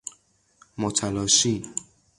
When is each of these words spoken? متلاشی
متلاشی 0.77 1.63